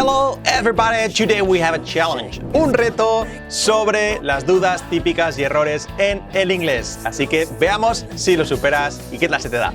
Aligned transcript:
Hello 0.00 0.40
everybody, 0.46 1.12
today 1.12 1.42
we 1.42 1.58
have 1.58 1.74
a 1.74 1.78
challenge, 1.84 2.40
un 2.54 2.72
reto 2.72 3.26
sobre 3.50 4.18
las 4.22 4.46
dudas 4.46 4.80
típicas 4.88 5.38
y 5.38 5.42
errores 5.44 5.86
en 5.98 6.22
el 6.32 6.50
inglés. 6.50 6.98
Así 7.04 7.26
que 7.26 7.46
veamos 7.60 8.06
si 8.16 8.34
lo 8.34 8.46
superas 8.46 8.98
y 9.12 9.18
qué 9.18 9.28
tal 9.28 9.42
se 9.42 9.50
te 9.50 9.58
da. 9.58 9.74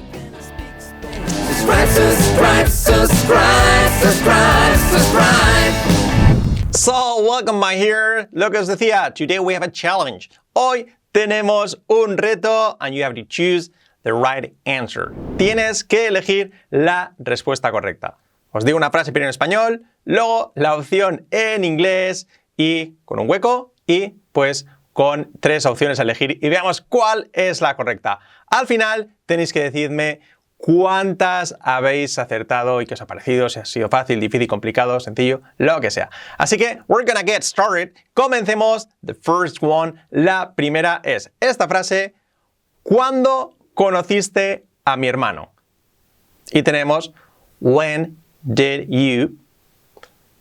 Subscribe, 1.28 1.88
subscribe, 1.88 2.68
subscribe, 2.68 3.90
subscribe, 4.02 4.78
subscribe. 4.90 5.74
So, 6.74 7.22
welcome 7.22 7.60
my 7.60 7.76
here. 7.76 8.28
Lo 8.32 8.50
que 8.50 8.58
os 8.58 8.68
decía, 8.68 9.14
today 9.14 9.38
we 9.38 9.54
have 9.54 9.62
a 9.62 9.70
challenge. 9.70 10.32
Hoy 10.56 10.88
tenemos 11.14 11.76
un 11.88 12.18
reto 12.18 12.78
and 12.82 12.96
you 12.96 13.04
have 13.04 13.14
to 13.14 13.24
choose 13.26 13.70
the 14.02 14.14
right 14.16 14.56
answer. 14.66 15.14
Tienes 15.38 15.88
que 15.88 16.08
elegir 16.08 16.50
la 16.72 17.12
respuesta 17.20 17.70
correcta. 17.70 18.16
Os 18.56 18.64
digo 18.64 18.78
una 18.78 18.90
frase 18.90 19.12
primero 19.12 19.28
en 19.28 19.32
español, 19.32 19.84
luego 20.06 20.54
la 20.56 20.76
opción 20.76 21.28
en 21.30 21.66
inglés 21.66 22.30
y 22.56 22.94
con 23.04 23.20
un 23.20 23.30
hueco 23.30 23.74
y 23.86 24.14
pues 24.32 24.66
con 24.94 25.30
tres 25.42 25.66
opciones 25.66 26.00
a 26.00 26.04
elegir 26.04 26.40
y 26.42 26.48
veamos 26.48 26.80
cuál 26.80 27.30
es 27.34 27.60
la 27.60 27.76
correcta. 27.76 28.20
Al 28.48 28.66
final 28.66 29.14
tenéis 29.26 29.52
que 29.52 29.62
decirme 29.62 30.22
cuántas 30.56 31.58
habéis 31.60 32.18
acertado 32.18 32.82
y 32.82 32.86
qué 32.86 32.94
os 32.94 33.02
ha 33.02 33.08
parecido, 33.08 33.50
si 33.50 33.60
ha 33.60 33.66
sido 33.66 33.90
fácil, 33.90 34.22
difícil, 34.22 34.48
complicado, 34.48 35.02
sencillo, 35.02 35.42
lo 35.58 35.82
que 35.82 35.92
sea. 35.92 36.10
Así 36.38 36.56
que 36.56 36.80
we're 36.88 37.06
gonna 37.06 37.30
get 37.30 37.42
started. 37.42 37.92
Comencemos. 38.14 38.88
The 39.06 39.16
first 39.16 39.58
one. 39.60 39.96
La 40.12 40.56
primera 40.56 41.02
es 41.04 41.30
esta 41.42 41.68
frase. 41.68 42.14
¿Cuándo 42.84 43.58
conociste 43.74 44.64
a 44.86 44.96
mi 44.96 45.10
hermano? 45.10 45.52
Y 46.54 46.64
tenemos 46.64 47.12
when 47.60 48.24
did 48.46 48.94
you 48.94 49.38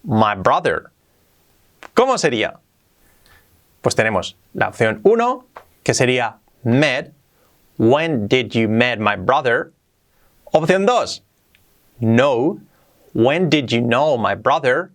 my 0.05 0.35
brother? 0.35 0.91
¿Cómo 1.95 2.19
sería? 2.19 2.59
Pues 3.83 3.95
tenemos 3.95 4.37
la 4.55 4.69
opción 4.69 5.01
1, 5.05 5.45
que 5.83 5.95
sería 5.95 6.39
met. 6.65 7.13
When 7.77 8.29
did 8.29 8.55
you 8.55 8.69
met 8.69 8.99
my 8.99 9.17
brother? 9.17 9.73
Opción 10.53 10.87
2, 10.87 11.23
know. 12.01 12.61
When 13.13 13.49
did 13.49 13.71
you 13.71 13.81
know 13.81 14.17
my 14.17 14.35
brother? 14.35 14.91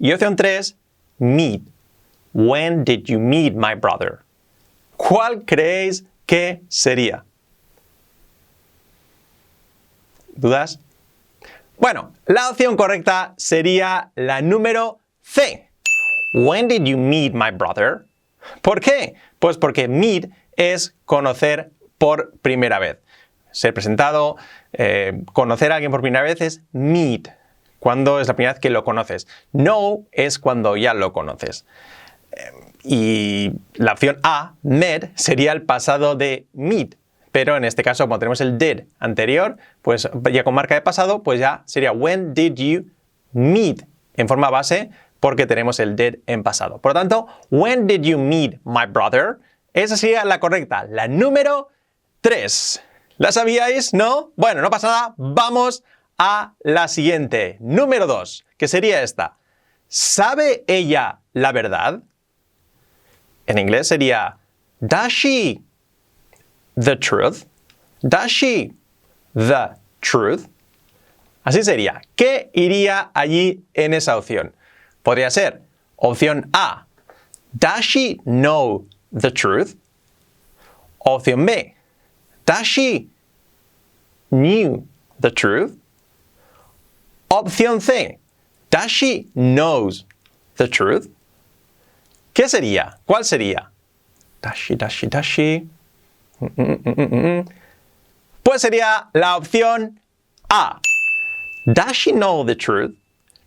Y 0.00 0.12
opción 0.12 0.36
3, 0.36 0.74
meet. 1.18 1.62
When 2.32 2.84
did 2.84 3.08
you 3.08 3.18
meet 3.18 3.54
my 3.54 3.74
brother? 3.74 4.24
¿Cuál 4.98 5.44
creéis 5.44 6.04
que 6.26 6.60
sería? 6.68 7.22
¿Dudas? 10.36 10.78
Bueno, 11.78 12.12
la 12.26 12.50
opción 12.50 12.76
correcta 12.76 13.34
sería 13.36 14.12
la 14.14 14.42
número 14.42 15.00
C. 15.22 15.68
When 16.32 16.68
did 16.68 16.84
you 16.84 16.96
meet 16.96 17.34
my 17.34 17.50
brother? 17.50 18.06
¿Por 18.62 18.80
qué? 18.80 19.14
Pues 19.40 19.58
porque 19.58 19.88
meet 19.88 20.30
es 20.56 20.94
conocer 21.04 21.72
por 21.98 22.32
primera 22.38 22.78
vez. 22.78 22.98
Ser 23.50 23.74
presentado, 23.74 24.36
eh, 24.72 25.22
conocer 25.32 25.72
a 25.72 25.76
alguien 25.76 25.90
por 25.90 26.00
primera 26.00 26.22
vez 26.22 26.40
es 26.40 26.62
meet, 26.72 27.28
cuando 27.80 28.20
es 28.20 28.28
la 28.28 28.36
primera 28.36 28.52
vez 28.52 28.60
que 28.60 28.70
lo 28.70 28.84
conoces. 28.84 29.26
Know 29.52 30.06
es 30.12 30.38
cuando 30.38 30.76
ya 30.76 30.94
lo 30.94 31.12
conoces. 31.12 31.66
Eh, 32.32 32.50
y 32.84 33.52
la 33.74 33.92
opción 33.92 34.18
A, 34.22 34.54
met, 34.62 35.10
sería 35.16 35.52
el 35.52 35.62
pasado 35.62 36.14
de 36.14 36.46
meet, 36.52 36.96
pero 37.34 37.56
en 37.56 37.64
este 37.64 37.82
caso, 37.82 38.04
como 38.04 38.20
tenemos 38.20 38.40
el 38.40 38.58
did 38.58 38.82
anterior, 39.00 39.56
pues 39.82 40.08
ya 40.30 40.44
con 40.44 40.54
marca 40.54 40.76
de 40.76 40.82
pasado, 40.82 41.24
pues 41.24 41.40
ya 41.40 41.64
sería 41.66 41.90
when 41.90 42.32
did 42.32 42.54
you 42.54 42.84
meet 43.32 43.84
en 44.16 44.28
forma 44.28 44.50
base, 44.50 44.90
porque 45.18 45.44
tenemos 45.44 45.80
el 45.80 45.96
did 45.96 46.20
en 46.28 46.44
pasado. 46.44 46.78
Por 46.78 46.90
lo 46.90 47.00
tanto, 47.00 47.26
when 47.50 47.88
did 47.88 48.02
you 48.02 48.18
meet 48.18 48.60
my 48.62 48.86
brother? 48.86 49.40
Esa 49.72 49.96
sería 49.96 50.24
la 50.24 50.38
correcta, 50.38 50.86
la 50.88 51.08
número 51.08 51.70
3. 52.20 52.84
¿La 53.18 53.32
sabíais? 53.32 53.92
¿No? 53.92 54.30
Bueno, 54.36 54.62
no 54.62 54.70
pasa 54.70 54.86
nada. 54.86 55.14
Vamos 55.16 55.82
a 56.16 56.54
la 56.60 56.86
siguiente, 56.86 57.56
número 57.58 58.06
2, 58.06 58.46
que 58.56 58.68
sería 58.68 59.02
esta. 59.02 59.38
¿Sabe 59.88 60.62
ella 60.68 61.18
la 61.32 61.50
verdad? 61.50 61.98
En 63.48 63.58
inglés 63.58 63.88
sería 63.88 64.36
Does 64.78 65.08
she 65.08 65.64
the 66.76 66.96
truth? 66.96 67.46
Does 68.06 68.30
she 68.30 68.72
the 69.34 69.76
truth? 70.00 70.48
Así 71.46 71.62
sería. 71.62 72.00
¿Qué 72.16 72.50
iría 72.54 73.10
allí 73.14 73.62
en 73.74 73.94
esa 73.94 74.16
opción? 74.16 74.52
Podría 75.04 75.30
ser 75.30 75.60
opción 75.98 76.48
A. 76.54 76.86
Does 77.56 77.84
she 77.84 78.20
know 78.24 78.86
the 79.12 79.30
truth? 79.30 79.76
Opción 81.06 81.44
B. 81.46 81.74
Does 82.46 82.66
she 82.66 83.08
knew 84.30 84.86
the 85.20 85.30
truth? 85.30 85.78
Opción 87.30 87.80
C. 87.80 88.18
Does 88.70 88.90
she 88.90 89.28
knows 89.34 90.04
the 90.56 90.66
truth? 90.68 91.08
¿Qué 92.34 92.48
sería? 92.48 92.98
¿Cuál 93.06 93.24
sería? 93.24 93.68
Does 94.42 94.56
she, 94.56 94.74
does 94.74 94.92
she, 94.92 95.06
does 95.06 95.24
she? 95.24 95.68
Pues 98.42 98.60
sería 98.60 99.08
la 99.12 99.36
opción 99.36 100.00
A. 100.48 100.80
Does 101.66 101.92
she 101.92 102.12
know 102.12 102.44
the 102.44 102.56
truth? 102.56 102.94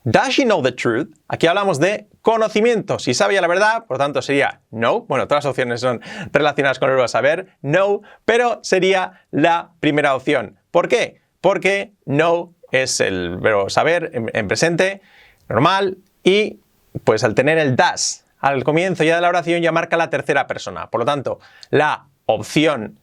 Does 0.04 0.30
she 0.30 0.44
know 0.44 0.62
the 0.64 0.72
truth? 0.72 1.10
Aquí 1.28 1.48
hablamos 1.48 1.80
de 1.80 2.08
conocimiento. 2.22 2.98
Si 2.98 3.14
sabía 3.14 3.42
la 3.42 3.48
verdad, 3.48 3.86
por 3.86 3.98
tanto 3.98 4.22
sería 4.22 4.62
no. 4.72 5.02
Bueno, 5.02 5.28
todas 5.28 5.44
las 5.44 5.52
opciones 5.52 5.82
son 5.82 6.02
relacionadas 6.32 6.80
con 6.80 6.90
el 6.90 6.96
verbo 6.96 7.08
saber, 7.08 7.48
no, 7.62 8.02
pero 8.26 8.60
sería 8.64 9.26
la 9.32 9.72
primera 9.80 10.16
opción. 10.16 10.58
¿Por 10.72 10.88
qué? 10.88 11.22
Porque 11.42 11.92
no 12.06 12.54
es 12.72 13.00
el 13.02 13.38
verbo 13.38 13.70
saber 13.70 14.12
en, 14.14 14.32
en 14.34 14.48
presente, 14.48 15.02
normal, 15.50 15.98
y 16.24 16.60
pues 17.04 17.24
al 17.24 17.36
tener 17.36 17.58
el 17.58 17.76
das 17.76 18.26
al 18.40 18.64
comienzo 18.64 19.04
ya 19.04 19.16
de 19.16 19.22
la 19.22 19.30
oración 19.30 19.62
ya 19.62 19.72
marca 19.72 19.98
la 19.98 20.10
tercera 20.10 20.48
persona. 20.48 20.90
Por 20.90 21.00
lo 21.00 21.06
tanto, 21.06 21.40
la 21.70 22.08
opción 22.28 23.00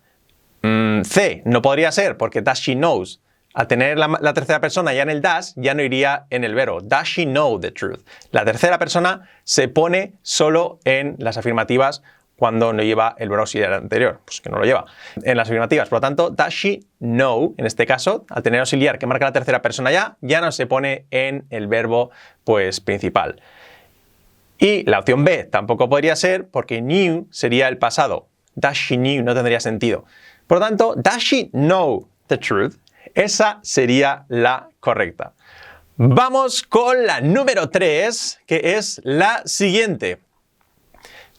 mm, 0.63 1.03
C 1.03 1.43
no 1.45 1.61
podría 1.61 1.91
ser 1.91 2.17
porque 2.17 2.41
does 2.41 2.61
she 2.61 2.75
knows. 2.75 3.21
Al 3.55 3.69
tener 3.69 3.97
la, 3.99 4.35
tercera 4.35 4.61
persona 4.61 4.93
ya 4.95 5.03
en 5.03 5.11
el 5.11 5.23
does, 5.23 5.55
ya 5.57 5.75
no 5.75 5.83
iría 5.83 6.27
en 6.31 6.43
el 6.43 6.57
verbo. 6.57 6.81
Does 6.81 7.07
she 7.07 7.25
know 7.25 7.61
the 7.61 7.71
truth? 7.71 8.01
La 8.33 8.45
tercera 8.45 8.79
persona 8.79 9.29
se 9.45 9.69
pone 9.69 10.15
solo 10.23 10.81
en 10.85 11.15
las 11.19 11.37
afirmativas 11.37 12.03
cuando 12.37 12.73
no 12.73 12.83
lleva 12.83 13.15
el 13.19 13.29
verbo 13.29 13.43
auxiliar 13.43 13.73
anterior, 13.73 14.21
pues 14.25 14.41
que 14.41 14.51
no 14.51 14.59
lo 14.59 14.65
lleva. 14.65 14.87
En 15.23 15.37
las 15.37 15.49
afirmativas, 15.49 15.89
por 15.89 15.99
lo 15.99 16.01
tanto, 16.01 16.31
does 16.31 16.53
she 16.53 16.81
know, 16.99 17.55
en 17.57 17.67
este 17.67 17.87
caso, 17.87 18.27
al 18.29 18.43
tener 18.43 18.59
auxiliar 18.59 18.99
que 18.99 19.07
marca 19.07 19.27
la 19.27 19.33
tercera 19.33 19.63
persona 19.63 19.93
ya, 19.93 20.17
ya 20.21 20.41
no 20.41 20.51
se 20.51 20.67
pone 20.67 21.07
en 21.13 21.47
el 21.51 21.69
verbo 21.69 22.11
pues 22.43 22.81
principal. 22.81 23.41
Y 24.59 24.83
la 24.85 24.99
opción 24.99 25.25
B 25.25 25.45
tampoco 25.45 25.89
podría 25.89 26.17
ser 26.17 26.49
porque 26.49 26.81
knew 26.81 27.29
sería 27.31 27.69
el 27.69 27.79
pasado. 27.79 28.27
Does 28.59 28.77
she 28.77 28.97
knew 28.97 29.23
no 29.23 29.35
tendría 29.35 29.61
sentido. 29.61 30.05
Por 30.47 30.59
lo 30.59 30.67
tanto, 30.67 30.95
she 31.19 31.51
know 31.53 32.09
the 32.29 32.37
truth? 32.37 32.79
Esa 33.15 33.59
sería 33.63 34.25
la 34.29 34.69
correcta. 34.81 35.33
Vamos 35.97 36.63
con 36.63 37.07
la 37.07 37.21
número 37.21 37.71
3, 37.71 38.41
que 38.47 38.61
es 38.77 39.01
la 39.05 39.43
siguiente. 39.47 40.19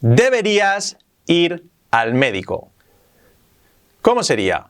Deberías 0.02 0.98
ir 1.28 1.64
al 1.92 2.14
médico. 2.14 2.70
¿Cómo 4.02 4.24
sería? 4.24 4.68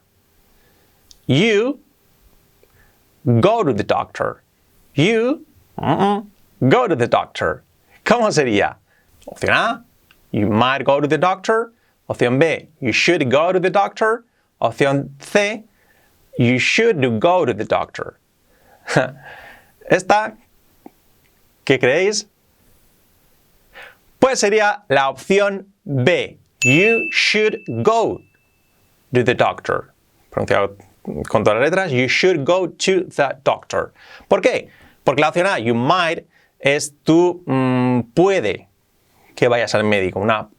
You 1.28 1.80
go 3.26 3.64
to 3.64 3.74
the 3.74 3.84
doctor. 3.84 4.42
You 4.96 5.46
go 5.78 6.88
to 6.88 6.96
the 6.96 7.08
doctor. 7.08 7.64
¿Cómo 8.06 8.32
sería? 8.32 8.78
Opción 9.28 9.54
A, 9.54 9.84
you 10.32 10.48
might 10.48 10.84
go 10.84 11.00
to 11.02 11.08
the 11.08 11.18
doctor. 11.18 11.72
Opción 12.08 12.40
B, 12.40 12.68
you 12.80 12.92
should 12.92 13.30
go 13.32 13.52
to 13.52 13.60
the 13.60 13.70
doctor. 13.70 14.24
Opción 14.62 15.10
C, 15.20 15.64
you 16.38 16.60
should 16.60 17.20
go 17.20 17.46
to 17.46 17.54
the 17.54 17.66
doctor. 17.66 18.20
Esta, 19.90 20.38
¿qué 21.66 21.80
creéis? 21.80 22.28
Pues 24.20 24.40
sería 24.40 24.84
la 24.90 25.10
opción 25.10 25.66
B. 25.86 26.38
You 26.64 27.08
should 27.12 27.60
go 27.84 28.22
to 29.14 29.24
the 29.24 29.36
doctor. 29.36 29.94
Pronunciado 30.32 30.78
con 31.28 31.44
todas 31.44 31.60
las 31.60 31.70
letras. 31.70 31.92
You 31.92 32.08
should 32.08 32.46
go 32.46 32.68
to 32.68 33.04
the 33.04 33.38
doctor. 33.44 33.94
¿Por 34.30 34.42
qué? 34.42 34.70
Porque 35.04 35.22
la 35.22 35.30
opción 35.30 35.46
A, 35.46 35.60
you 35.60 35.76
might, 35.76 36.26
es 36.60 36.94
tú 37.04 37.44
mmm, 37.46 38.02
puede 38.14 38.68
que 39.36 39.48
vayas 39.48 39.76
al 39.76 39.84
médico. 39.84 40.20
Una, 40.20 40.50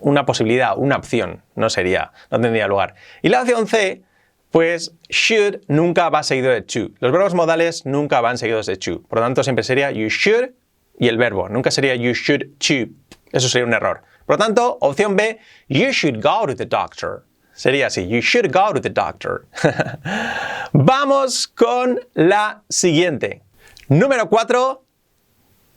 una 0.00 0.26
posibilidad, 0.26 0.76
una 0.76 0.96
opción. 0.96 1.42
No 1.54 1.70
sería, 1.70 2.12
no 2.30 2.40
tendría 2.40 2.66
lugar. 2.66 2.94
Y 3.22 3.28
la 3.28 3.42
opción 3.42 3.66
C, 3.66 4.02
pues 4.50 4.94
should 5.08 5.60
nunca 5.68 6.08
va 6.08 6.22
seguido 6.22 6.50
de 6.50 6.62
to. 6.62 6.90
Los 7.00 7.12
verbos 7.12 7.34
modales 7.34 7.84
nunca 7.86 8.20
van 8.20 8.38
seguidos 8.38 8.66
de 8.66 8.76
to. 8.76 9.02
Por 9.02 9.18
lo 9.18 9.24
tanto, 9.24 9.42
siempre 9.42 9.62
sería 9.62 9.90
you 9.90 10.08
should 10.08 10.50
y 10.98 11.08
el 11.08 11.18
verbo. 11.18 11.48
Nunca 11.48 11.70
sería 11.70 11.94
you 11.94 12.12
should 12.12 12.58
to. 12.58 12.92
Eso 13.32 13.48
sería 13.48 13.66
un 13.66 13.74
error. 13.74 14.02
Por 14.26 14.38
lo 14.38 14.44
tanto, 14.44 14.78
opción 14.80 15.16
B, 15.16 15.38
you 15.68 15.90
should 15.90 16.22
go 16.22 16.46
to 16.46 16.54
the 16.54 16.66
doctor. 16.66 17.24
Sería 17.54 17.88
así, 17.88 18.06
you 18.06 18.20
should 18.20 18.52
go 18.52 18.72
to 18.72 18.80
the 18.80 18.90
doctor. 18.90 19.46
Vamos 20.72 21.48
con 21.48 21.98
la 22.14 22.62
siguiente. 22.68 23.42
Número 23.88 24.28
4. 24.28 24.84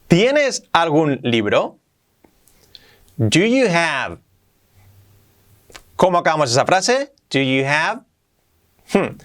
¿Tienes 0.07 0.63
algún 0.73 1.19
libro? 1.23 1.80
Do 3.17 3.39
you 3.45 3.67
have? 3.67 4.19
¿Cómo 5.95 6.17
acabamos 6.17 6.51
esa 6.51 6.65
frase? 6.65 7.11
Do 7.29 7.39
you 7.39 7.63
have? 7.65 8.03
Hmm. 8.91 9.17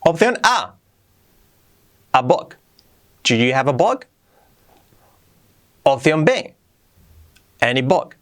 Opción 0.00 0.38
A. 0.42 0.74
A 2.12 2.22
book. 2.22 2.56
Do 3.22 3.34
you 3.36 3.52
have 3.54 3.68
a 3.68 3.72
book? 3.72 4.06
Opción 5.84 6.24
B. 6.24 6.54
Any 7.60 7.82
book. 7.82 8.16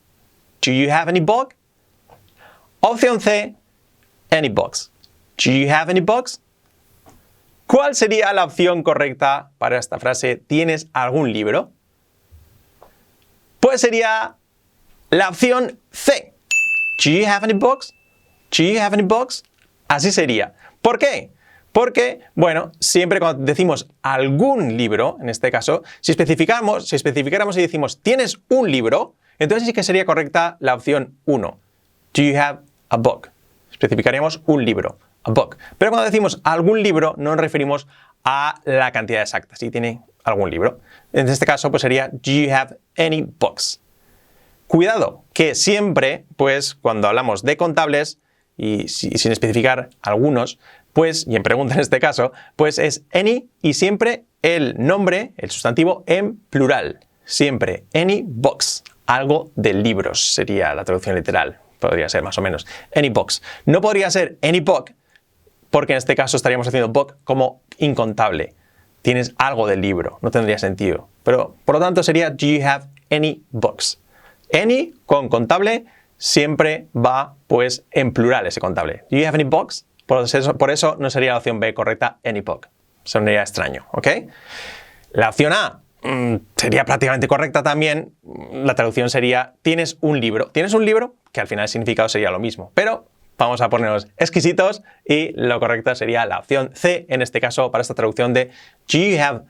Do 0.61 0.73
you 0.73 0.91
have 0.91 1.09
any 1.09 1.21
book? 1.21 1.55
Opción 2.83 3.21
C. 3.21 3.55
Any 4.31 4.49
books. 4.49 4.91
Do 5.37 5.53
you 5.53 5.69
have 5.69 5.89
any 5.89 6.01
books? 6.01 6.41
¿Cuál 7.67 7.95
sería 7.95 8.33
la 8.33 8.45
opción 8.45 8.83
correcta 8.83 9.53
para 9.59 9.79
esta 9.79 9.99
frase? 9.99 10.37
¿Tienes 10.37 10.89
algún 10.93 11.33
libro? 11.33 11.73
Pues 13.61 13.83
sería 13.83 14.37
la 15.11 15.29
opción 15.29 15.79
C. 15.91 16.35
Do 17.05 17.11
you 17.11 17.27
have 17.27 17.45
any 17.45 17.53
books? 17.53 17.93
Do 18.57 18.63
you 18.63 18.81
have 18.81 18.95
any 18.95 19.03
books? 19.03 19.43
Así 19.87 20.13
sería. 20.13 20.55
¿Por 20.83 20.99
qué? 20.99 21.31
Porque, 21.73 22.21
bueno, 22.35 22.73
siempre 22.81 23.21
cuando 23.21 23.45
decimos 23.45 23.89
algún 24.03 24.77
libro, 24.77 25.19
en 25.21 25.29
este 25.29 25.51
caso, 25.51 25.83
si 26.01 26.11
especificamos, 26.11 26.89
si 26.89 26.97
especificáramos 26.97 27.57
y 27.57 27.61
decimos 27.61 28.01
tienes 28.03 28.39
un 28.49 28.71
libro, 28.71 29.15
entonces 29.39 29.67
sí 29.67 29.73
que 29.73 29.83
sería 29.83 30.05
correcta 30.05 30.57
la 30.61 30.75
opción 30.75 31.19
1. 31.27 31.59
Do 32.15 32.23
you 32.23 32.37
have 32.37 32.61
a 32.89 32.97
book? 32.97 33.31
Especificaríamos 33.71 34.43
un 34.47 34.65
libro, 34.65 34.99
a 35.23 35.31
book. 35.31 35.59
Pero 35.79 35.91
cuando 35.91 36.05
decimos 36.05 36.41
algún 36.45 36.83
libro, 36.83 37.15
no 37.19 37.31
nos 37.31 37.41
referimos 37.41 37.87
a 38.25 38.61
la 38.65 38.91
cantidad 38.91 39.23
exacta, 39.23 39.55
si 39.55 39.71
tiene 39.71 40.01
algún 40.25 40.51
libro. 40.51 40.81
En 41.13 41.29
este 41.29 41.47
caso, 41.47 41.71
pues 41.71 41.83
sería 41.83 42.09
Do 42.09 42.31
you 42.31 42.53
have 42.53 42.77
any 42.97 43.23
books? 43.23 43.81
Cuidado, 44.67 45.25
que 45.33 45.55
siempre, 45.55 46.25
pues 46.37 46.75
cuando 46.75 47.09
hablamos 47.09 47.43
de 47.43 47.57
contables, 47.57 48.19
y 48.57 48.89
sin 48.89 49.33
especificar 49.33 49.89
algunos, 50.03 50.59
pues, 50.93 51.27
y 51.27 51.35
en 51.35 51.43
pregunta 51.43 51.75
en 51.75 51.81
este 51.81 51.99
caso, 51.99 52.33
pues 52.57 52.79
es 52.79 53.05
any 53.13 53.49
y 53.63 53.73
siempre 53.73 54.25
el 54.43 54.75
nombre, 54.77 55.33
el 55.39 55.51
sustantivo 55.51 56.05
en 56.07 56.37
plural. 56.51 57.01
Siempre 57.25 57.85
any 57.95 58.23
box. 58.27 58.85
Algo 59.07 59.51
de 59.57 59.73
libros 59.73 60.35
sería 60.35 60.75
la 60.75 60.85
traducción 60.85 61.17
literal. 61.17 61.59
Podría 61.79 62.09
ser 62.11 62.23
más 62.23 62.37
o 62.37 62.43
menos. 62.43 62.67
Any 62.95 63.09
box. 63.09 63.43
No 63.65 63.81
podría 63.81 64.11
ser 64.11 64.37
any 64.43 64.61
book, 64.61 64.95
porque 65.71 65.95
en 65.95 65.97
este 65.97 66.15
caso 66.15 66.37
estaríamos 66.37 66.69
haciendo 66.69 66.89
book 66.89 67.17
como 67.25 67.63
incontable. 67.79 68.55
Tienes 69.03 69.35
algo 69.39 69.67
del 69.67 69.81
libro, 69.81 70.19
no 70.23 70.31
tendría 70.31 70.59
sentido. 70.59 71.09
Pero 71.23 71.57
por 71.65 71.77
lo 71.77 71.81
tanto 71.81 72.03
sería 72.03 72.31
do 72.31 72.47
you 72.47 72.65
have 72.67 72.87
any 73.11 73.43
books? 73.51 74.01
Any 74.53 74.95
con 75.07 75.29
contable 75.29 75.87
siempre 76.19 76.87
va 76.95 77.35
pues 77.47 77.85
en 77.91 78.13
plural 78.13 78.47
ese 78.47 78.61
contable. 78.61 79.05
Do 79.11 79.17
you 79.17 79.27
have 79.27 79.35
any 79.35 79.45
books? 79.45 79.87
Por 80.07 80.25
eso, 80.25 80.59
por 80.59 80.71
eso 80.71 80.97
no 80.99 81.09
sería 81.09 81.33
la 81.33 81.39
opción 81.39 81.61
B 81.61 81.73
correcta, 81.73 82.19
any 82.25 82.41
book. 82.41 82.69
Sonaría 83.05 83.41
extraño, 83.41 83.87
¿ok? 83.93 84.09
La 85.13 85.31
opción 85.31 85.53
A 85.53 85.81
mm, 86.03 86.37
sería 86.57 86.85
prácticamente 86.85 87.29
correcta 87.29 87.63
también. 87.63 88.13
La 88.53 88.75
traducción 88.75 89.09
sería 89.09 89.55
tienes 89.63 89.99
un 90.01 90.21
libro. 90.21 90.49
¿Tienes 90.49 90.75
un 90.75 90.85
libro? 90.85 91.15
Que 91.33 91.41
al 91.41 91.47
final 91.47 91.65
el 91.65 91.69
significado 91.69 92.09
sería 92.09 92.31
lo 92.31 92.39
mismo. 92.39 92.73
Pero 92.75 93.07
vamos 93.45 93.61
a 93.61 93.69
ponernos 93.69 94.07
exquisitos 94.17 94.83
y 95.05 95.33
lo 95.35 95.59
correcto 95.61 95.95
sería 95.95 96.25
la 96.27 96.39
opción 96.39 96.71
C, 96.75 97.07
en 97.09 97.23
este 97.23 97.41
caso 97.41 97.71
para 97.71 97.83
esta 97.83 97.95
traducción 97.95 98.33
de 98.33 98.51
Do 98.93 98.99
you 98.99 99.19
have 99.21 99.43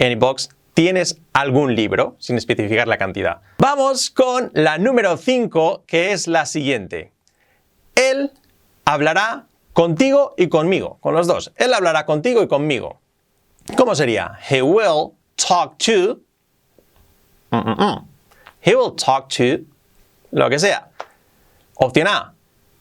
any 0.00 0.14
books? 0.14 0.50
¿Tienes 0.74 1.20
algún 1.32 1.74
libro? 1.74 2.16
Sin 2.18 2.36
especificar 2.36 2.86
la 2.86 2.98
cantidad. 2.98 3.40
Vamos 3.58 4.10
con 4.10 4.50
la 4.54 4.78
número 4.78 5.16
5, 5.16 5.84
que 5.86 6.12
es 6.12 6.28
la 6.28 6.46
siguiente. 6.46 7.12
Él 7.96 8.30
hablará 8.84 9.48
Contigo 9.78 10.34
y 10.36 10.48
conmigo, 10.48 10.98
con 11.00 11.14
los 11.14 11.28
dos. 11.28 11.52
Él 11.54 11.72
hablará 11.72 12.04
contigo 12.04 12.42
y 12.42 12.48
conmigo. 12.48 13.00
¿Cómo 13.76 13.94
sería? 13.94 14.36
He 14.50 14.60
will 14.60 15.12
talk 15.36 15.78
to. 15.78 16.18
Mm, 17.52 17.58
mm, 17.58 17.80
mm. 17.80 18.08
He 18.60 18.74
will 18.74 18.96
talk 18.96 19.28
to 19.28 19.64
lo 20.32 20.50
que 20.50 20.58
sea. 20.58 20.90
Opción 21.76 22.08
A, 22.08 22.34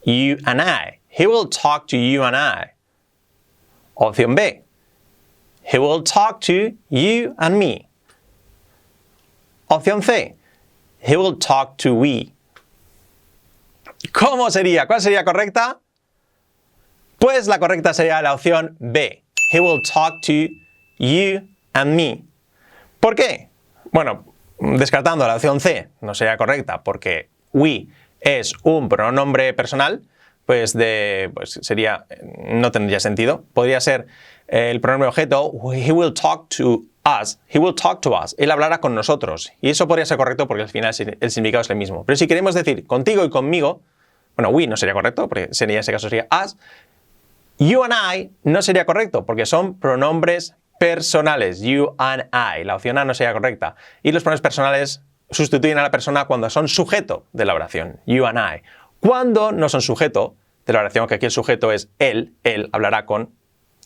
you 0.07 0.38
and 0.45 0.62
I. 0.62 1.00
He 1.09 1.27
will 1.27 1.48
talk 1.48 1.88
to 1.89 1.98
you 1.98 2.24
and 2.24 2.36
I. 2.36 2.71
Opción 3.98 4.36
B, 4.36 4.62
he 5.63 5.77
will 5.77 6.01
talk 6.01 6.39
to 6.42 6.77
you 6.89 7.36
and 7.38 7.59
me. 7.59 7.89
Opción 9.69 10.04
C, 10.04 10.36
he 11.00 11.18
will 11.18 11.36
talk 11.36 11.77
to 11.80 11.94
we. 11.94 12.33
¿Cómo 14.12 14.50
sería? 14.50 14.88
¿Cuál 14.88 15.01
sería 15.01 15.25
correcta? 15.25 15.80
Pues 17.19 17.48
la 17.48 17.57
correcta 17.57 17.94
sería 17.94 18.21
la 18.21 18.33
opción 18.33 18.77
B. 18.80 19.24
He 19.51 19.59
will 19.59 19.81
talk 19.81 20.21
to 20.21 20.48
you 21.00 21.42
and 21.74 21.95
me. 21.95 22.24
¿Por 23.01 23.15
qué? 23.15 23.50
Bueno, 23.92 24.25
descartando 24.59 25.27
la 25.27 25.36
opción 25.36 25.59
C, 25.59 25.89
no 26.01 26.13
sería 26.13 26.38
correcta 26.38 26.83
porque 26.83 27.30
we 27.51 27.88
es 28.28 28.54
un 28.64 28.90
pronombre 28.90 29.54
personal, 29.54 30.02
pues, 30.46 30.74
de, 30.74 31.32
pues 31.34 31.60
sería, 31.62 32.06
no 32.46 32.72
tendría 32.72 33.00
sentido. 33.00 33.44
Podría 33.54 33.80
ser 33.80 34.08
el 34.48 34.82
pronombre 34.82 35.08
objeto, 35.08 35.52
he 35.74 35.92
will 35.92 36.14
talk 36.14 36.50
to 36.50 36.84
us, 37.06 37.40
he 37.48 37.58
will 37.58 37.74
talk 37.74 38.02
to 38.02 38.12
us, 38.12 38.36
él 38.38 38.52
hablará 38.52 38.80
con 38.80 38.94
nosotros. 38.96 39.52
Y 39.62 39.70
eso 39.70 39.88
podría 39.88 40.06
ser 40.06 40.18
correcto 40.18 40.48
porque 40.48 40.64
al 40.64 40.70
final 40.70 40.94
el 41.20 41.32
significado 41.32 41.62
es 41.62 41.70
el 41.70 41.78
mismo. 41.78 42.04
Pero 42.06 42.18
si 42.18 42.28
queremos 42.28 42.54
decir 42.54 42.86
contigo 42.86 43.24
y 43.24 43.30
conmigo, 43.30 43.82
bueno, 44.36 44.50
we 44.50 44.68
no 44.68 44.76
sería 44.76 44.94
correcto, 44.94 45.30
porque 45.30 45.50
en 45.58 45.70
ese 45.72 45.92
caso 45.92 46.10
sería 46.10 46.28
us, 46.44 46.58
You 47.60 47.84
and 47.84 47.94
I 47.94 48.30
no 48.44 48.62
sería 48.62 48.86
correcto 48.86 49.26
porque 49.26 49.48
son 49.48 49.80
pronombres 49.80 50.56
personales. 50.80 51.62
You 51.62 51.96
and 51.98 52.26
I. 52.32 52.64
La 52.64 52.76
opción 52.76 53.00
A 53.00 53.06
no 53.06 53.16
sería 53.16 53.34
correcta. 53.34 53.76
Y 54.04 54.12
los 54.12 54.22
pronombres 54.22 54.42
personales 54.42 55.02
sustituyen 55.30 55.78
a 55.78 55.84
la 55.84 55.92
persona 55.92 56.26
cuando 56.26 56.50
son 56.50 56.68
sujeto 56.68 57.26
de 57.34 57.46
la 57.46 57.54
oración. 57.54 58.00
You 58.06 58.26
and 58.26 58.40
I. 58.40 58.64
Cuando 59.00 59.52
no 59.52 59.69
son 59.69 59.81
sujeto 59.81 60.36
de 60.66 60.74
la 60.74 60.80
oración, 60.80 61.07
que 61.07 61.16
aquí 61.16 61.26
el 61.26 61.31
sujeto 61.31 61.72
es 61.72 61.90
él, 62.00 62.34
él 62.44 62.69
hablará 62.72 63.06
con 63.06 63.31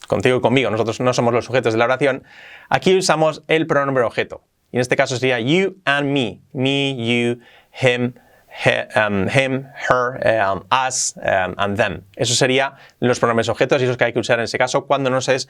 contigo 0.08 0.38
y 0.38 0.42
conmigo. 0.42 0.70
Nosotros 0.70 1.00
no 1.00 1.14
somos 1.14 1.34
los 1.34 1.46
sujetos 1.46 1.74
de 1.74 1.80
la 1.80 1.86
oración. 1.86 2.24
Aquí 2.70 2.98
usamos 2.98 3.44
el 3.48 3.68
pronombre 3.68 4.04
objeto. 4.04 4.42
Y 4.72 4.78
en 4.78 4.82
este 4.82 4.96
caso 4.96 5.18
sería 5.18 5.40
you 5.40 5.78
and 5.86 6.12
me. 6.12 6.42
Me, 6.54 6.96
you, 6.96 7.40
him, 7.72 8.14
Um, 8.96 9.30
him, 9.30 9.66
her, 9.90 10.20
um, 10.44 10.66
us 10.72 11.16
um, 11.18 11.56
and 11.58 11.78
them. 11.78 12.04
Eso 12.18 12.36
sería 12.36 12.76
los 13.00 13.20
pronombres 13.20 13.48
objetos 13.48 13.82
y 13.82 13.86
esos 13.86 13.98
que 13.98 14.04
hay 14.04 14.14
que 14.14 14.20
usar 14.20 14.40
en 14.40 14.44
ese 14.44 14.58
caso 14.58 14.86
cuando 14.86 15.10
no 15.10 15.22
se 15.22 15.36
es 15.36 15.50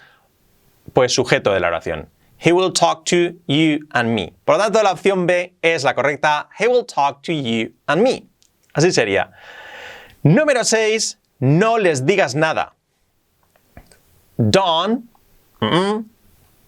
pues 0.94 1.12
sujeto 1.14 1.52
de 1.52 1.60
la 1.60 1.68
oración. 1.68 2.10
He 2.42 2.52
will 2.52 2.72
talk 2.72 3.06
to 3.06 3.40
you 3.46 3.88
and 3.94 4.16
me. 4.16 4.34
Por 4.46 4.58
lo 4.58 4.64
tanto, 4.64 4.82
la 4.82 4.94
opción 4.94 5.28
B 5.28 5.54
es 5.62 5.84
la 5.84 5.94
correcta. 5.94 6.48
He 6.58 6.68
will 6.68 6.84
talk 6.84 7.22
to 7.24 7.34
you 7.34 7.74
and 7.88 8.02
me. 8.02 8.28
Así 8.74 8.92
sería. 8.92 9.32
Número 10.24 10.64
6. 10.64 11.18
No 11.42 11.78
les 11.78 12.02
digas 12.02 12.34
nada. 12.34 12.74
Don't 14.50 15.06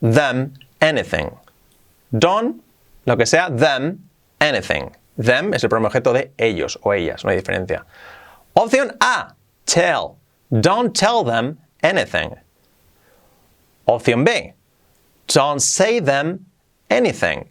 them 0.01 0.53
anything. 0.79 1.31
Don't, 2.11 2.61
lo 3.05 3.15
que 3.15 3.25
sea, 3.25 3.49
them 3.49 4.09
anything. 4.39 4.91
Them 5.17 5.53
es 5.53 5.63
el 5.63 5.69
pronombre 5.69 5.89
objeto 5.89 6.13
de 6.13 6.31
ellos 6.37 6.77
o 6.83 6.93
ellas, 6.93 7.23
no 7.23 7.31
hay 7.31 7.37
diferencia. 7.37 7.85
Opción 8.55 8.95
A, 8.99 9.35
tell. 9.65 10.17
Don't 10.51 10.93
tell 10.93 11.23
them 11.23 11.57
anything. 11.81 12.35
Opción 13.87 14.23
B, 14.23 14.53
don't 15.33 15.59
say 15.59 15.99
them 15.99 16.45
anything. 16.89 17.45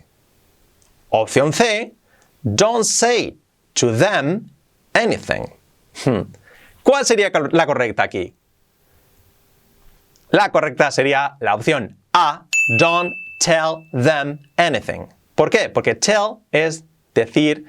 Opción 1.11 1.53
C, 1.53 1.93
don't 2.43 2.85
say 2.85 3.37
to 3.75 3.93
them 3.93 4.51
anything. 4.95 5.53
Hmm. 6.05 6.33
¿Cuál 6.83 7.05
sería 7.05 7.31
la 7.53 7.67
correcta 7.67 8.05
aquí? 8.05 8.35
La 10.31 10.51
correcta 10.51 10.91
sería 10.91 11.37
la 11.41 11.55
opción 11.55 11.97
A, 12.15 12.47
don't 12.79 13.12
tell 13.41 13.89
them 13.93 14.39
anything. 14.57 15.09
¿Por 15.35 15.51
qué? 15.51 15.69
Porque 15.69 15.95
tell 15.95 16.39
es 16.51 16.85
decir 17.15 17.67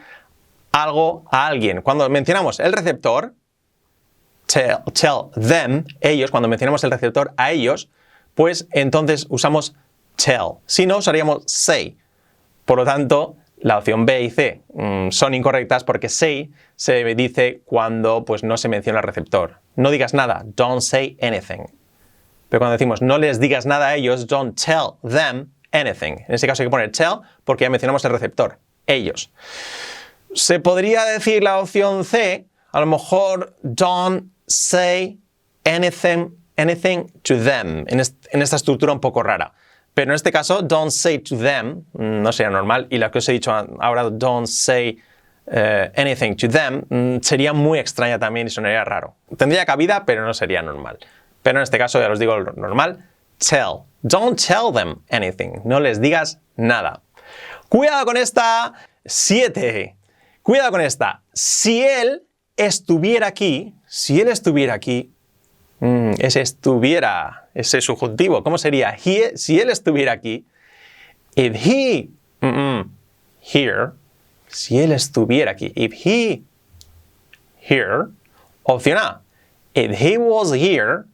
algo 0.72 1.26
a 1.32 1.48
alguien. 1.48 1.82
Cuando 1.82 2.10
mencionamos 2.10 2.60
el 2.60 2.72
receptor, 2.74 3.34
tell, 4.46 4.80
tell 4.94 5.32
them, 5.36 5.86
ellos, 6.02 6.32
cuando 6.32 6.48
mencionamos 6.48 6.84
el 6.84 6.92
receptor 6.92 7.34
a 7.38 7.52
ellos, 7.52 7.90
pues 8.36 8.68
entonces 8.72 9.28
usamos 9.30 9.76
tell. 10.16 10.60
Si 10.66 10.86
no, 10.86 10.98
usaríamos 10.98 11.44
say. 11.48 11.98
Por 12.66 12.78
lo 12.78 12.86
tanto, 12.86 13.36
la 13.64 13.78
opción 13.78 14.06
B 14.06 14.24
y 14.24 14.30
C 14.30 14.62
mm, 14.74 15.10
son 15.12 15.34
incorrectas 15.34 15.84
porque 15.84 16.10
say 16.10 16.52
se 16.76 17.04
dice 17.16 17.62
cuando 17.66 18.26
pues, 18.26 18.44
no 18.44 18.58
se 18.58 18.68
menciona 18.68 19.00
el 19.00 19.06
receptor. 19.06 19.60
No 19.76 19.90
digas 19.90 20.14
nada, 20.14 20.44
don't 20.46 20.82
say 20.82 21.18
anything. 21.22 21.66
Pero 22.50 22.60
cuando 22.60 22.74
decimos 22.74 23.02
no 23.02 23.18
les 23.18 23.40
digas 23.40 23.66
nada 23.66 23.88
a 23.88 23.96
ellos, 23.96 24.28
don't 24.28 24.60
tell 24.62 25.00
them 25.10 25.52
anything. 25.72 26.24
En 26.28 26.36
este 26.36 26.46
caso 26.46 26.62
hay 26.62 26.68
que 26.68 26.72
poner 26.72 26.92
tell 26.92 27.22
porque 27.46 27.64
ya 27.64 27.70
mencionamos 27.70 28.04
el 28.06 28.12
receptor, 28.12 28.60
ellos. 28.86 29.32
Se 30.34 30.60
podría 30.60 31.06
decir 31.06 31.42
la 31.42 31.60
opción 31.60 32.04
C, 32.04 32.48
a 32.72 32.80
lo 32.80 32.86
mejor 32.86 33.56
don't 33.62 34.32
say 34.46 35.20
anything, 35.64 36.36
anything 36.58 37.08
to 37.24 37.42
them, 37.42 37.86
en 37.88 38.42
esta 38.42 38.56
estructura 38.56 38.92
un 38.92 39.00
poco 39.00 39.24
rara. 39.24 39.54
Pero 39.94 40.12
en 40.12 40.16
este 40.16 40.32
caso, 40.32 40.62
don't 40.62 40.92
say 40.92 41.20
to 41.20 41.38
them, 41.38 41.86
mm, 41.94 42.22
no 42.22 42.32
sería 42.32 42.50
normal. 42.50 42.88
Y 42.90 42.98
lo 42.98 43.12
que 43.12 43.20
os 43.20 43.30
he 43.30 43.34
dicho 43.34 43.52
ahora, 43.80 44.10
don't 44.10 44.48
say 44.48 44.98
eh, 45.48 45.92
anything 45.96 46.36
to 46.36 46.48
them, 46.48 46.84
mm, 46.90 47.22
sería 47.22 47.54
muy 47.54 47.80
extraña 47.80 48.18
también 48.18 48.48
y 48.48 48.50
sonaría 48.50 48.84
raro. 48.84 49.16
Tendría 49.38 49.66
cabida, 49.66 50.06
pero 50.06 50.26
no 50.26 50.34
sería 50.34 50.62
normal. 50.62 50.98
Pero 51.44 51.60
en 51.60 51.64
este 51.64 51.78
caso, 51.78 52.00
ya 52.00 52.10
os 52.10 52.20
digo 52.20 52.40
lo 52.40 52.54
normal, 52.54 53.06
tell. 53.38 53.84
Don't 54.02 54.40
tell 54.40 54.74
them 54.74 55.02
anything. 55.12 55.62
No 55.64 55.80
les 55.80 56.02
digas 56.02 56.40
nada. 56.56 57.02
Cuidado 57.70 58.06
con 58.06 58.18
esta 58.18 58.74
7. 59.06 59.96
Cuidado 60.42 60.72
con 60.72 60.82
esta. 60.82 61.24
Si 61.34 61.84
él 61.84 62.24
estuviera 62.58 63.28
aquí, 63.28 63.76
si 63.88 64.22
él 64.22 64.28
estuviera 64.28 64.74
aquí, 64.74 65.13
mm, 65.84 66.14
ese 66.20 66.42
estuviera 66.42 67.50
ese 67.54 67.82
subjuntivo. 67.82 68.42
¿Cómo 68.42 68.58
sería? 68.58 68.96
si 68.98 69.60
él 69.60 69.70
estuviera 69.70 70.14
aquí, 70.14 70.46
if 71.36 71.56
he, 71.56 72.10
here, 73.42 73.92
si 74.48 74.80
él 74.80 74.94
estuviera 74.94 75.52
aquí, 75.52 75.74
if 75.76 75.94
he, 75.94 76.42
here, 77.60 78.08
opción 78.64 78.98
A, 78.98 79.22
if 79.74 79.92
he 80.00 80.18
was 80.18 80.54
here, 80.54 81.06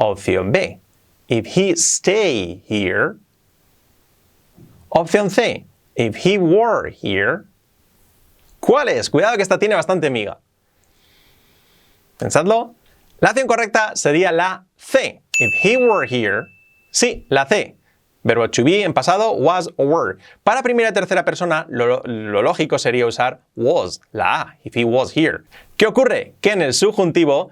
opción 0.00 0.50
B, 0.50 0.80
if 1.28 1.46
he 1.46 1.72
stay 1.76 2.62
here, 2.66 3.16
opción 4.88 5.28
C, 5.28 5.66
if 5.94 6.16
he 6.24 6.38
were 6.38 6.88
here, 6.90 7.44
¿cuál 8.60 8.88
es? 8.88 9.10
Cuidado 9.10 9.36
que 9.36 9.42
esta 9.42 9.58
tiene 9.58 9.74
bastante 9.74 10.08
miga. 10.08 10.38
Pensadlo. 12.18 12.74
La 13.20 13.30
acción 13.30 13.46
correcta 13.46 13.96
sería 13.96 14.32
la 14.32 14.66
C. 14.76 15.22
If 15.38 15.52
he 15.62 15.76
were 15.76 16.06
here, 16.06 16.46
sí, 16.90 17.26
la 17.28 17.46
C. 17.46 17.76
Verbo 18.26 18.48
to 18.50 18.64
be 18.64 18.82
en 18.82 18.92
pasado, 18.92 19.32
was 19.32 19.68
or 19.76 19.86
were. 19.86 20.18
Para 20.42 20.62
primera 20.62 20.88
y 20.88 20.92
tercera 20.92 21.24
persona, 21.24 21.64
lo, 21.68 22.02
lógico 22.04 22.78
sería 22.78 23.06
usar 23.06 23.40
was, 23.54 24.00
la 24.12 24.40
A, 24.40 24.56
if 24.64 24.76
he 24.76 24.84
was 24.84 25.16
here. 25.16 25.44
¿Qué 25.76 25.86
ocurre? 25.86 26.34
Que 26.40 26.50
en 26.50 26.60
el 26.60 26.74
subjuntivo, 26.74 27.50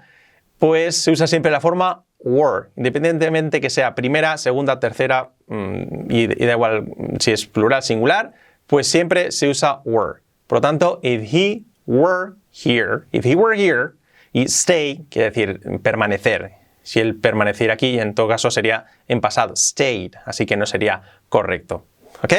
pues 0.59 0.97
se 0.97 1.11
usa 1.11 1.27
siempre 1.27 1.49
la 1.49 1.61
forma 1.61 2.03
were, 2.19 2.71
independientemente 2.75 3.61
que 3.61 3.69
sea 3.69 3.95
primera, 3.95 4.37
segunda, 4.37 4.79
tercera, 4.79 5.29
mm, 5.47 6.11
y, 6.11 6.27
da 6.27 6.53
igual 6.53 6.85
si 7.19 7.31
es 7.31 7.45
plural, 7.45 7.81
singular, 7.81 8.33
pues 8.67 8.85
siempre 8.85 9.31
se 9.31 9.47
usa 9.47 9.79
were. 9.85 10.21
Por 10.47 10.57
lo 10.57 10.61
tanto, 10.61 10.99
if 11.03 11.33
he 11.33 11.63
were 11.85 12.33
here, 12.51 13.05
if 13.13 13.25
he 13.25 13.35
were 13.35 13.55
here, 13.55 13.93
y 14.35 14.43
stay 14.49 15.05
quiere 15.09 15.29
decir 15.29 15.79
permanecer. 15.81 16.55
Si 16.83 16.99
él 16.99 17.15
permaneciera 17.15 17.75
aquí, 17.75 17.97
en 17.97 18.13
todo 18.13 18.27
caso 18.27 18.51
sería 18.51 18.85
en 19.07 19.21
pasado, 19.21 19.55
stayed, 19.55 20.15
así 20.25 20.45
que 20.45 20.57
no 20.57 20.65
sería 20.65 21.03
correcto. 21.29 21.85
¿Ok? 22.21 22.33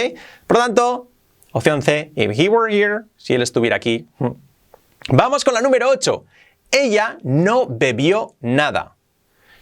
Por 0.47 0.59
lo 0.59 0.63
tanto, 0.65 1.09
opción 1.53 1.81
C, 1.81 2.13
if 2.15 2.39
he 2.39 2.51
were 2.51 2.71
here, 2.71 3.05
si 3.17 3.33
él 3.33 3.41
estuviera 3.41 3.77
aquí. 3.77 4.07
Vamos 5.09 5.43
con 5.43 5.55
la 5.55 5.63
número 5.63 5.89
8. 5.89 6.25
Ella 6.71 7.17
no 7.23 7.67
bebió 7.67 8.35
nada. 8.41 8.95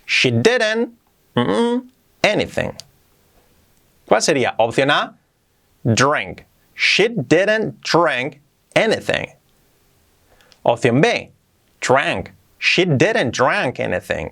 She 0.04 0.32
didn't 0.32 0.98
anything. 2.22 2.72
¿Cuál 4.08 4.22
sería? 4.22 4.56
Opción 4.58 4.90
A, 4.90 5.16
drank. 5.84 6.42
She 6.74 7.10
didn't 7.10 7.80
drink 7.80 8.40
anything. 8.74 9.28
Opción 10.64 11.00
B, 11.00 11.30
drank. 11.84 12.32
She 12.58 12.84
didn't 12.84 13.32
drink 13.32 13.78
anything. 13.78 14.30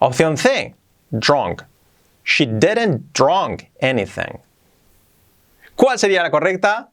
Opción 0.00 0.36
C, 0.36 0.74
drunk. 1.10 1.62
She 2.22 2.46
didn't 2.46 3.12
drink 3.14 3.70
anything. 3.80 4.40
¿Cuál 5.76 5.98
sería 5.98 6.22
la 6.22 6.30
correcta? 6.30 6.90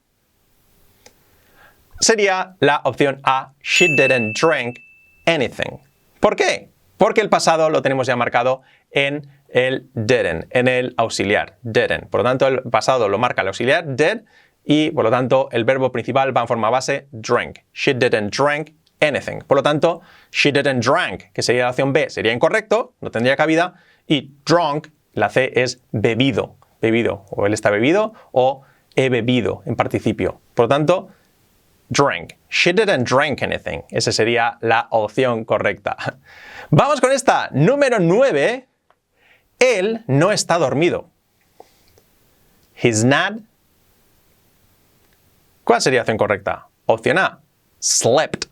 Sería 2.00 2.56
la 2.60 2.82
opción 2.86 3.20
A, 3.24 3.54
she 3.62 3.88
didn't 3.96 4.36
drink 4.36 4.80
anything. 5.28 5.80
¿Por 6.20 6.36
qué? 6.36 6.70
Porque 6.98 7.22
el 7.22 7.30
pasado 7.30 7.70
lo 7.70 7.82
tenemos 7.82 8.08
ya 8.08 8.16
marcado 8.16 8.62
en 8.92 9.28
el 9.50 9.90
didn't, 9.94 10.46
en 10.52 10.68
el 10.68 10.94
auxiliar, 10.98 11.58
didn't. 11.62 12.10
Por 12.10 12.22
lo 12.22 12.24
tanto, 12.24 12.48
el 12.48 12.62
pasado 12.64 13.10
lo 13.10 13.18
marca 13.18 13.42
el 13.42 13.50
auxiliar, 13.50 13.96
did, 13.96 14.22
y 14.64 14.92
por 14.92 15.04
lo 15.04 15.12
tanto 15.12 15.50
el 15.52 15.64
verbo 15.64 15.92
principal 15.92 16.36
va 16.36 16.42
en 16.42 16.48
forma 16.48 16.70
base, 16.70 17.08
drink. 17.12 17.60
She 17.74 17.94
didn't 17.94 18.36
drink 18.36 18.76
Por 19.48 19.58
lo 19.58 19.64
tanto, 19.64 20.02
she 20.32 20.52
didn't 20.52 20.86
drink, 20.86 21.32
que 21.34 21.42
sería 21.42 21.64
la 21.64 21.70
opción 21.72 21.92
B, 21.92 22.10
sería 22.10 22.32
incorrecto, 22.32 22.94
no 23.02 23.10
tendría 23.10 23.36
cabida. 23.36 23.74
Y 24.08 24.32
drunk, 24.46 24.90
la 25.14 25.30
C 25.30 25.52
es 25.56 25.82
bebido, 25.92 26.56
bebido. 26.82 27.26
O 27.32 27.48
él 27.48 27.54
está 27.54 27.72
bebido 27.72 28.14
o 28.32 28.62
he 28.96 29.10
bebido 29.10 29.64
en 29.66 29.76
participio. 29.76 30.40
Por 30.54 30.66
lo 30.66 30.70
tanto, 30.70 31.10
drink. 31.90 32.34
She 32.50 32.74
didn't 32.74 33.08
drink 33.10 33.42
anything. 33.42 33.82
Esa 33.90 34.12
sería 34.12 34.60
la 34.62 34.88
opción 34.92 35.46
correcta. 35.46 35.98
Vamos 36.70 37.02
con 37.02 37.12
esta. 37.12 37.50
Número 37.54 38.00
9. 38.00 38.68
Él 39.58 40.04
no 40.06 40.32
está 40.32 40.60
dormido. 40.60 41.10
He's 42.76 43.04
not. 43.04 43.40
¿Cuál 45.64 45.82
sería 45.82 46.00
la 46.00 46.04
opción 46.04 46.18
correcta? 46.18 46.68
Opción 46.86 47.18
A. 47.18 47.40
Slept. 47.80 48.52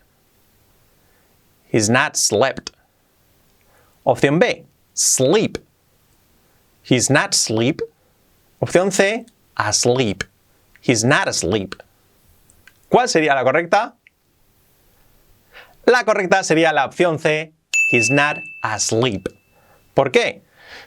He's 1.72 1.90
not 1.90 2.16
slept. 2.16 2.72
Opción 4.04 4.40
B, 4.40 4.66
sleep. 4.94 5.58
He's 6.84 7.10
not 7.10 7.34
sleep. 7.34 7.82
Opción 8.60 8.92
C, 8.92 9.26
asleep. 9.56 10.24
He's 10.82 11.04
not 11.04 11.28
asleep. 11.28 11.76
¿Cuál 12.90 13.08
sería 13.08 13.36
la 13.36 13.44
correcta? 13.44 13.96
La 15.86 16.04
correcta 16.06 16.44
sería 16.44 16.74
la 16.74 16.86
opción 16.86 17.20
C, 17.20 17.54
he's 17.92 18.10
not 18.10 18.38
asleep. 18.62 19.28
¿Por 19.94 20.12
qué? 20.12 20.42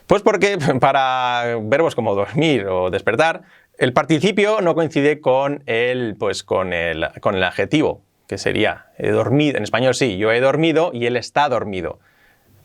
Pues 0.07 0.23
porque 0.23 0.59
para 0.81 1.59
verbos 1.63 1.95
como 1.95 2.15
dormir 2.15 2.67
o 2.67 2.91
despertar, 2.91 3.43
el 3.79 3.93
participio 3.93 4.61
no 4.61 4.75
coincide 4.75 5.21
con 5.21 5.63
el, 5.67 6.17
pues 6.19 6.43
con 6.43 6.73
el, 6.73 7.09
con 7.21 7.35
el 7.35 7.43
adjetivo 7.43 8.03
que 8.27 8.39
sería 8.39 8.87
he 8.99 9.11
dormido, 9.11 9.59
en 9.59 9.65
español 9.65 9.95
sí, 9.95 10.17
yo 10.17 10.33
he 10.33 10.41
dormido 10.41 10.91
y 10.93 11.07
él 11.07 11.17
está 11.17 11.49
dormido. 11.49 11.99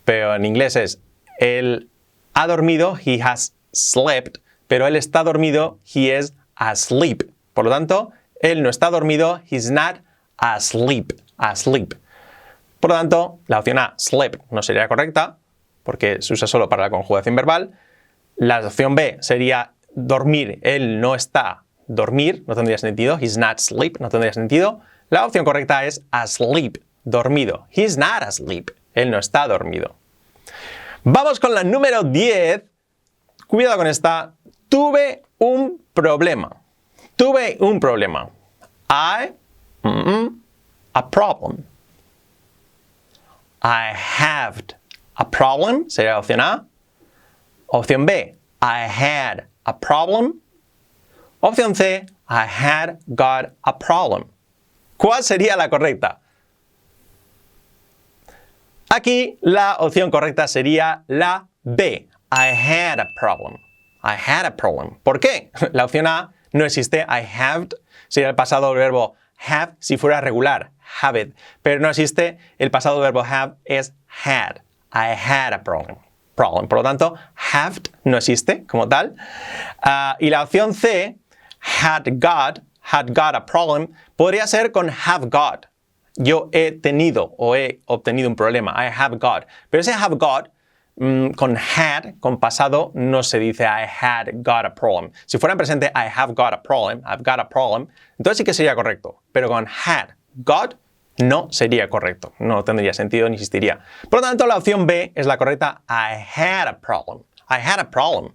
Pero 0.05 0.35
en 0.35 0.45
inglés 0.45 0.75
es 0.75 1.01
él 1.39 1.89
ha 2.33 2.47
dormido, 2.47 2.97
he 3.03 3.21
has 3.21 3.53
slept, 3.73 4.37
pero 4.67 4.87
él 4.87 4.95
está 4.95 5.23
dormido, 5.23 5.79
he 5.93 6.17
is 6.17 6.33
asleep. 6.55 7.31
Por 7.53 7.65
lo 7.65 7.71
tanto, 7.71 8.11
él 8.41 8.61
no 8.63 8.69
está 8.69 8.89
dormido, 8.89 9.41
he's 9.49 9.71
not 9.71 9.97
asleep, 10.37 11.13
asleep. 11.37 11.95
Por 12.79 12.91
lo 12.91 12.95
tanto, 12.95 13.39
la 13.47 13.59
opción 13.59 13.79
A, 13.79 13.95
sleep, 13.97 14.37
no 14.51 14.61
sería 14.61 14.87
correcta, 14.87 15.37
porque 15.83 16.21
se 16.21 16.33
usa 16.33 16.47
solo 16.47 16.69
para 16.69 16.83
la 16.83 16.89
conjugación 16.89 17.35
verbal. 17.35 17.71
La 18.35 18.59
opción 18.59 18.93
B 18.93 19.17
sería 19.21 19.71
dormir, 19.95 20.59
él 20.61 21.01
no 21.01 21.15
está 21.15 21.63
dormir, 21.87 22.43
no 22.45 22.55
tendría 22.55 22.77
sentido, 22.77 23.17
he's 23.19 23.37
not 23.37 23.57
sleep, 23.59 23.97
no 23.99 24.09
tendría 24.09 24.33
sentido. 24.33 24.81
La 25.09 25.25
opción 25.25 25.45
correcta 25.45 25.85
es 25.85 26.01
asleep, 26.11 26.83
dormido. 27.05 27.65
He's 27.71 27.97
not 27.97 28.23
asleep. 28.23 28.71
Él 28.93 29.09
no 29.09 29.17
está 29.17 29.47
dormido. 29.47 29.95
Vamos 31.03 31.39
con 31.39 31.53
la 31.53 31.63
número 31.63 32.03
10. 32.03 32.63
Cuidado 33.47 33.77
con 33.77 33.87
esta. 33.87 34.33
Tuve 34.67 35.23
un 35.37 35.81
problema. 35.93 36.57
Tuve 37.15 37.57
un 37.61 37.79
problema. 37.79 38.29
I, 38.89 39.31
a 40.93 41.09
problem. 41.09 41.63
I 43.61 43.93
have 43.93 44.63
a 45.15 45.29
problem. 45.29 45.89
Sería 45.89 46.19
opción 46.19 46.41
A. 46.41 46.65
Opción 47.67 48.05
B. 48.05 48.35
I 48.61 48.87
had 48.87 49.45
a 49.65 49.73
problem. 49.73 50.41
Opción 51.41 51.75
C. 51.75 52.05
I 52.27 52.45
had 52.45 52.99
got 53.15 53.53
a 53.63 53.71
problem. 53.73 54.25
¿Cuál 54.97 55.23
sería 55.23 55.55
la 55.55 55.69
correcta? 55.69 56.19
Aquí 58.89 59.37
la 59.41 59.75
opción 59.79 60.11
correcta 60.11 60.47
sería 60.47 61.03
la 61.07 61.47
B. 61.63 62.07
I 62.31 62.53
had 62.53 62.99
a 62.99 63.07
problem. 63.15 63.57
I 64.03 64.15
had 64.15 64.45
a 64.45 64.55
problem. 64.55 64.97
¿Por 65.03 65.19
qué? 65.19 65.51
La 65.73 65.85
opción 65.85 66.07
A 66.07 66.33
no 66.53 66.65
existe. 66.65 67.05
I 67.07 67.21
have 67.21 67.69
sería 68.07 68.29
el 68.29 68.35
pasado 68.35 68.69
del 68.69 68.77
verbo 68.77 69.15
have 69.37 69.75
si 69.79 69.97
fuera 69.97 70.21
regular. 70.21 70.71
Have 71.01 71.19
it. 71.19 71.35
Pero 71.61 71.79
no 71.81 71.89
existe. 71.89 72.37
El 72.57 72.71
pasado 72.71 73.01
del 73.01 73.11
verbo 73.11 73.23
have 73.23 73.55
es 73.65 73.93
had. 74.07 74.61
I 74.93 75.13
had 75.13 75.53
a 75.53 75.63
problem. 75.63 75.97
Problem. 76.35 76.67
Por 76.67 76.77
lo 76.79 76.83
tanto, 76.83 77.15
have 77.35 77.81
no 78.03 78.17
existe 78.17 78.65
como 78.65 78.87
tal. 78.87 79.15
Ah, 79.81 80.15
y 80.19 80.29
la 80.29 80.43
opción 80.43 80.73
C, 80.73 81.17
had 81.59 82.03
got, 82.19 82.59
had 82.93 83.13
got 83.13 83.35
a 83.35 83.45
problem, 83.45 83.93
podría 84.17 84.47
ser 84.47 84.71
con 84.71 84.89
have 84.89 85.29
got 85.29 85.67
yo 86.17 86.49
he 86.51 86.71
tenido 86.71 87.35
o 87.37 87.55
he 87.55 87.81
obtenido 87.85 88.27
un 88.27 88.35
problema. 88.35 88.73
I 88.75 88.89
have 88.89 89.17
got. 89.19 89.45
Pero 89.69 89.81
ese 89.81 89.93
have 89.93 90.17
got 90.17 90.49
mm, 90.99 91.35
con 91.35 91.55
had, 91.55 92.19
con 92.19 92.39
pasado, 92.39 92.91
no 92.95 93.21
se 93.21 93.39
dice 93.39 93.65
I 93.65 93.85
had 93.85 94.43
got 94.43 94.65
a 94.65 94.73
problem. 94.73 95.11
Si 95.25 95.37
fuera 95.37 95.53
en 95.53 95.57
presente, 95.57 95.91
I 95.95 96.07
have 96.07 96.33
got 96.33 96.53
a 96.53 96.61
problem, 96.61 97.01
I've 97.05 97.23
got 97.23 97.39
a 97.39 97.47
problem, 97.47 97.87
entonces 98.17 98.37
sí 98.39 98.43
que 98.43 98.53
sería 98.53 98.75
correcto. 98.75 99.21
Pero 99.31 99.47
con 99.47 99.67
had 99.67 100.15
got 100.43 100.75
no 101.19 101.47
sería 101.51 101.89
correcto. 101.89 102.33
No 102.39 102.63
tendría 102.63 102.93
sentido 102.93 103.29
ni 103.29 103.35
existiría. 103.35 103.79
Por 104.09 104.21
lo 104.21 104.27
tanto, 104.27 104.45
la 104.45 104.57
opción 104.57 104.85
B 104.85 105.13
es 105.15 105.25
la 105.25 105.37
correcta. 105.37 105.81
I 105.87 106.23
had 106.35 106.67
a 106.67 106.79
problem. 106.79 107.23
I 107.49 107.59
had 107.59 107.79
a 107.79 107.89
problem. 107.89 108.33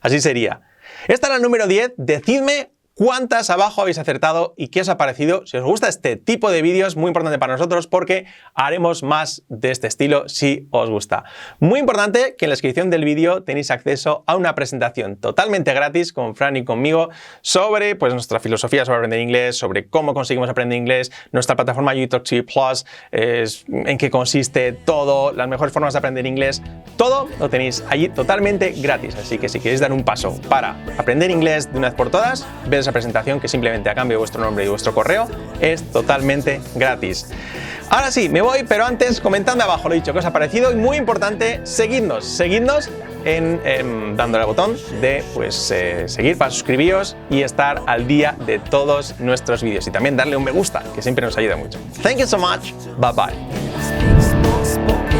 Así 0.00 0.20
sería. 0.20 0.60
Esta 1.08 1.26
era 1.28 1.36
el 1.36 1.42
número 1.42 1.66
10. 1.66 1.94
Decidme 1.96 2.72
cuántas 2.94 3.50
abajo 3.50 3.82
habéis 3.82 3.98
acertado 3.98 4.54
y 4.56 4.68
qué 4.68 4.80
os 4.80 4.88
ha 4.88 4.96
parecido. 4.96 5.46
Si 5.46 5.56
os 5.56 5.64
gusta 5.64 5.88
este 5.88 6.16
tipo 6.16 6.50
de 6.50 6.62
vídeos, 6.62 6.96
muy 6.96 7.08
importante 7.08 7.38
para 7.38 7.54
nosotros 7.54 7.86
porque 7.86 8.26
haremos 8.54 9.02
más 9.02 9.42
de 9.48 9.70
este 9.70 9.86
estilo 9.86 10.28
si 10.28 10.68
os 10.70 10.90
gusta. 10.90 11.24
Muy 11.58 11.80
importante 11.80 12.36
que 12.36 12.44
en 12.44 12.50
la 12.50 12.52
descripción 12.52 12.90
del 12.90 13.04
vídeo 13.04 13.42
tenéis 13.42 13.70
acceso 13.70 14.24
a 14.26 14.36
una 14.36 14.54
presentación 14.54 15.16
totalmente 15.16 15.72
gratis 15.72 16.12
con 16.12 16.36
Fran 16.36 16.56
y 16.56 16.64
conmigo 16.64 17.10
sobre 17.40 17.96
pues, 17.96 18.12
nuestra 18.12 18.40
filosofía 18.40 18.84
sobre 18.84 18.98
aprender 18.98 19.20
inglés, 19.20 19.56
sobre 19.56 19.88
cómo 19.88 20.14
conseguimos 20.14 20.48
aprender 20.48 20.78
inglés, 20.78 21.10
nuestra 21.32 21.56
plataforma 21.56 21.94
YouTube 21.94 22.46
Plus, 22.46 22.84
en 23.12 23.98
qué 23.98 24.10
consiste 24.10 24.72
todo, 24.72 25.32
las 25.32 25.48
mejores 25.48 25.72
formas 25.72 25.94
de 25.94 25.98
aprender 25.98 26.26
inglés, 26.26 26.62
todo 26.96 27.28
lo 27.38 27.48
tenéis 27.48 27.84
allí 27.88 28.08
totalmente 28.08 28.72
gratis. 28.72 29.16
Así 29.16 29.38
que 29.38 29.48
si 29.48 29.60
queréis 29.60 29.80
dar 29.80 29.92
un 29.92 30.04
paso 30.04 30.40
para 30.48 30.76
aprender 30.98 31.30
inglés 31.30 31.70
de 31.72 31.78
una 31.78 31.88
vez 31.88 31.96
por 31.96 32.10
todas, 32.10 32.46
esa 32.82 32.92
presentación 32.92 33.40
que 33.40 33.48
simplemente 33.48 33.90
a 33.90 33.94
cambio 33.94 34.16
de 34.16 34.18
vuestro 34.18 34.42
nombre 34.42 34.64
y 34.64 34.68
vuestro 34.68 34.94
correo 34.94 35.28
es 35.60 35.82
totalmente 35.90 36.60
gratis. 36.74 37.26
Ahora 37.90 38.10
sí, 38.10 38.28
me 38.28 38.40
voy, 38.40 38.64
pero 38.66 38.86
antes 38.86 39.20
comentando 39.20 39.64
abajo 39.64 39.88
lo 39.88 39.94
dicho 39.94 40.12
que 40.12 40.20
os 40.20 40.24
ha 40.24 40.32
parecido 40.32 40.72
y 40.72 40.76
muy 40.76 40.96
importante, 40.96 41.60
seguidnos, 41.64 42.24
seguidnos 42.24 42.88
en, 43.24 44.16
dándole 44.16 44.42
al 44.42 44.48
botón 44.48 44.76
de 45.00 45.22
pues, 45.34 45.70
eh, 45.70 46.08
seguir 46.08 46.38
para 46.38 46.50
suscribiros 46.50 47.16
y 47.28 47.42
estar 47.42 47.82
al 47.86 48.06
día 48.06 48.34
de 48.46 48.58
todos 48.58 49.20
nuestros 49.20 49.62
vídeos 49.62 49.86
y 49.86 49.90
también 49.90 50.16
darle 50.16 50.36
un 50.36 50.44
me 50.44 50.52
gusta, 50.52 50.82
que 50.94 51.02
siempre 51.02 51.26
nos 51.26 51.36
ayuda 51.36 51.56
mucho. 51.56 51.78
Thank 52.02 52.18
you 52.18 52.26
so 52.26 52.38
much. 52.38 52.72
Bye 52.98 53.12
bye. 53.12 55.11